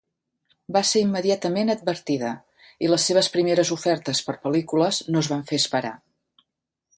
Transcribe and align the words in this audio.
Va 0.75 0.79
ser 0.91 1.01
immediatament 1.07 1.69
advertida, 1.73 2.31
i 2.87 2.89
les 2.93 3.05
seves 3.11 3.29
primeres 3.35 3.73
ofertes 3.79 4.23
per 4.31 4.35
a 4.39 4.41
pel·lícules 4.47 5.03
no 5.13 5.23
es 5.25 5.31
van 5.35 5.45
fer 5.53 5.61
esperar 5.65 5.95